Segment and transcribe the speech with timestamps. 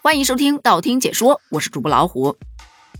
[0.00, 2.34] 欢迎收听道听解说，我是主播老虎。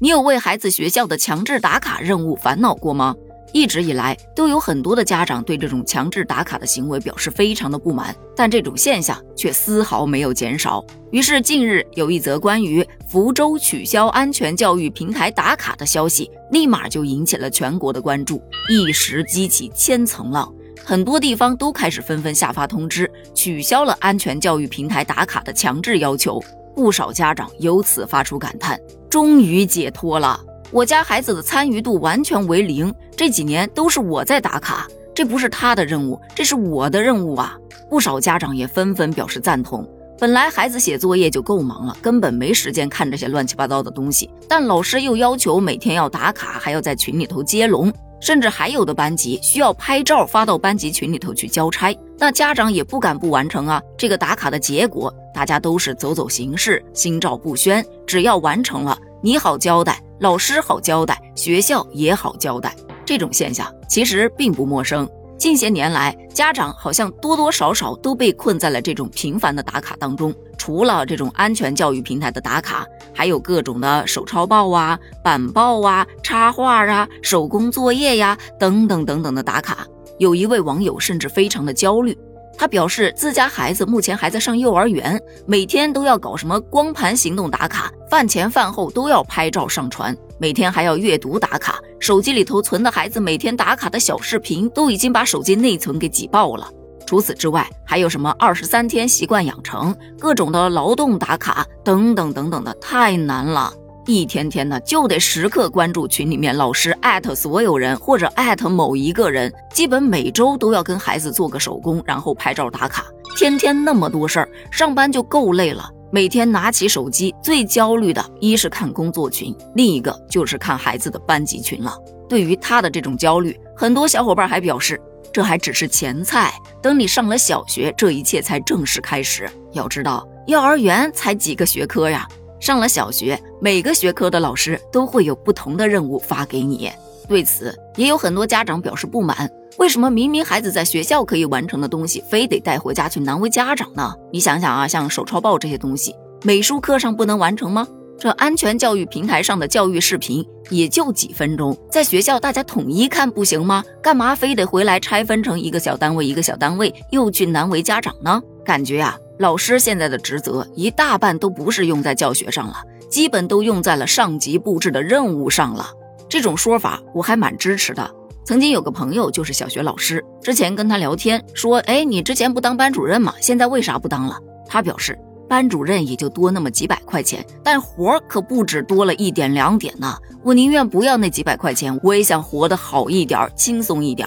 [0.01, 3.15] 你有为孩子学校的强制打卡任务烦恼过吗？
[3.53, 10.85] 一直以来，都有很多的家长对这种强制打卡的行为表示非常的不满，但这种现象却丝毫没有减少。
[11.13, 20.53] 于是，近日有一则关于福州取消安全教育平台打卡的消息，立马就引起了全国的关注，一时激起千层浪。
[20.85, 26.43] 很多地方都开始纷纷下发通知，取消了安全教育平台打卡的强制要求。
[26.79, 30.39] 不少家长由此发出感叹：“终于解脱了，
[30.71, 37.59] 我家孩子的参与度完全为零，这几年都是我在打卡，这不是他的任务，这是我的任务啊！”
[37.91, 39.85] 不少家长也纷纷表示赞同。
[40.21, 47.93] 本来孩子写作业就够忙了，根本没时间看这些乱七八糟的东西，但老师又要求每天要打卡，还要在群里头接龙。
[48.21, 53.81] 甚至还有的班级需要拍照发到班级群里头去交差，那家长也不敢不完成啊。
[53.97, 57.85] 这个打卡的结果，大家都是走走形式，心照不宣。
[58.07, 62.75] 只要完成了，你好交代，老师好交代，学校也好交代。
[63.05, 65.09] 这种现象其实并不陌生。
[65.39, 70.35] 近些年来，家长好像多多少少都被困在了这种频繁的打卡当中。
[70.59, 79.87] 除了这种安全教育平台的打卡，还有各种的手抄报啊、板报啊、插画啊、手工作业呀等等等等的打卡。
[80.19, 82.17] 有一位网友甚至非常的焦虑，
[82.57, 90.17] 他表示自家孩子目前还在上幼儿园，每天都要搞什么光盘行动打卡，饭前饭后都要拍照上传。
[90.41, 96.69] 每天还要阅读打卡，手机里头存的孩子每天打卡的小视频都已经把手机内存给挤爆了。
[97.07, 103.73] 除此之外，还有什么二十三天习惯养成、各种的劳动打卡等等等等的，太难了。
[104.09, 113.05] 一天天的就得时刻关注群里面老师艾特所有人或者艾特某一个人，基本每周都要跟孩子做个手工，然后拍照打卡。
[113.37, 115.87] 天天那么多事儿，上班就够累了。
[116.11, 121.95] 每天拿起手机，最焦虑的一是看工作群，另一个就是看孩子的班级群了。
[122.31, 124.99] 对于他的这种焦虑，很多小伙伴还表示，
[125.31, 129.47] 这还只是前菜，等你上了小学，这一切才正式开始。
[129.73, 132.27] 要知道，幼儿园才几个学科呀，
[132.61, 136.91] 上了小学，每个学科的老师都会有不同的任务发给你。
[137.29, 139.51] 对此，也有很多家长表示不满。
[139.77, 144.13] 为什么明明孩子在学校可以完成的东西，非得带回家去难为家长呢？
[144.33, 147.87] 你想想啊，像手抄报这些东西，美术课上不能完成吗？
[148.19, 153.85] 这安全教育平台上的教育视频也就几分钟，在学校大家统一看不行吗？
[154.03, 158.43] 干嘛非得回来拆分成一个小单位一个小单位，又去难为家长呢？
[158.65, 165.87] 感觉呀，老师现在的职责一大半都不是用在教学上了，基本都用在了上级布置的任务上了。
[166.29, 168.11] 这种说法我还蛮支持的。
[168.45, 173.33] 曾经有个朋友就是小学老师，之前跟他聊天说：“哎，你之前不当班主任吗？
[173.41, 175.17] 现在为啥不当了？”他表示，
[175.49, 180.17] 班主任也就多那么几百块钱，但活儿可不止多了一点两点呢。
[180.43, 184.27] 我宁愿不要那几百块钱，我也想活得好一点，轻松一点。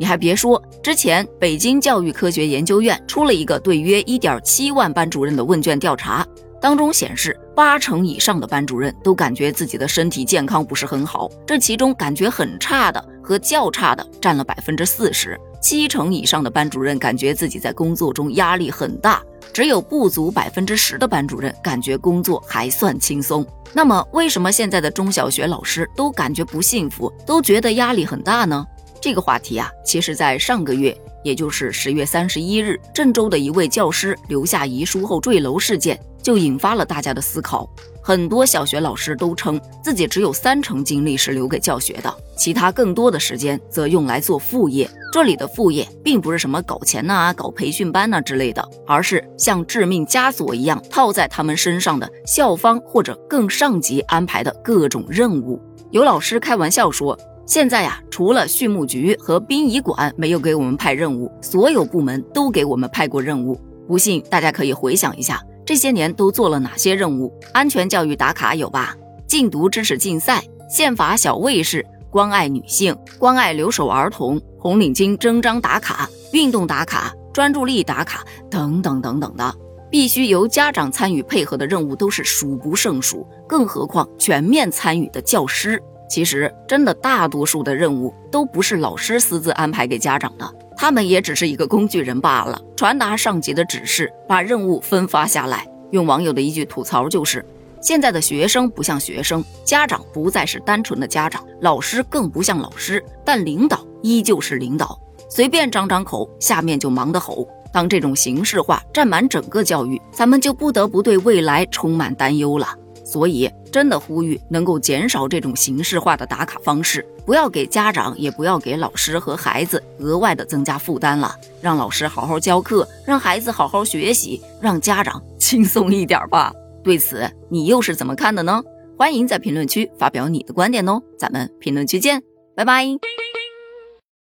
[0.00, 6.26] 你还别说，之前北京教育科学研究院出了一个对约一点七万班主任的问卷调查。
[6.58, 15.38] 当中显示，八成以上的班主任都感觉自己的身体健康不是很好，这其中感觉很差的和较差的占了百分之四十。
[15.60, 19.22] 七成以上的班主任感觉自己在工作中压力很大，
[19.52, 23.46] 只有不足百分之十的班主任感觉工作还算轻松。
[23.74, 28.64] 那么，为什么现在的中小学老师都感觉不幸福，都觉得压力很大呢？
[29.00, 35.98] 这个话题啊，其实在上个月，也就是十月三十一日，郑州的一位教师留下遗书后坠楼事件。
[36.22, 37.66] 就引发了大家的思考。
[38.02, 44.86] 很多小学老师都称自己只有三成精力是留给教学的，其他更多的时间则用来做副业。
[45.12, 55.58] 这里的副业并不是什么搞钱呐、搞培训班呐之类的，而是像致命枷锁一样套在他们身上的校方或者更上级安排的各种任务。
[55.90, 57.18] 有老师开玩笑说
[57.50, 63.60] ：“现在呀，除了畜牧局和殡仪馆没有给我们派任务，所有部门都给我们派过任务。
[63.88, 67.36] 不信，大家可以回想一下。”这些年都做了哪些任务？
[67.52, 68.94] 安全教育打卡有吧？
[69.26, 79.52] 禁毒知识竞赛、宪法小卫士、关爱女性、关爱留守儿童、红领巾征章打卡、运动打卡、专注力打卡等等等等的，
[79.90, 85.82] 必须由家长参与配合的任务都是数不胜数，更何况全面参与的教师。
[86.10, 90.54] 其实，真的大多数的任务都不是老师私自安排给家长的。
[90.76, 95.64] 他们也只是一个工具人罢了，传达上级的指示，把任务分发下来。
[95.92, 97.44] 用网友的一句吐槽就是：
[97.80, 104.98] 现在的学生不像学生，家长不再是单纯的家长，老师更不像老师，但领导依旧是领导，
[105.28, 107.46] 随便张张口，下面就忙得吼。
[107.72, 112.66] 当这种形式化占满整个教育，咱们就不得不对未来充满担忧了。
[113.10, 121.34] 所以，真的呼吁能够减少这种形式化的打卡方式，不要给家长，也不要给老师和孩子额外的增加负担了。
[121.60, 126.52] 让老师好好教课，让孩子好好学习，让家长轻松一点吧。
[126.84, 128.62] 对此，你又是怎么看的呢？
[128.96, 131.02] 欢迎在评论区发表你的观点哦。
[131.18, 132.22] 咱们评论区见，
[132.54, 132.84] 拜拜。